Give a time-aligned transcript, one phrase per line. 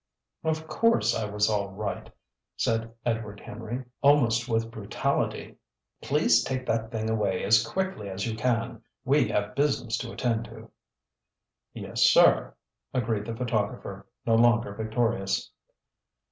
[0.43, 2.11] "Of course I was all right!"
[2.57, 5.57] said Edward Henry, almost with brutality.
[6.01, 8.81] "Please take that thing away as quickly as you can.
[9.05, 10.71] We have business to attend to."
[11.73, 12.55] "Yes, sir,"
[12.95, 15.51] agreed the photographer, no longer victorious.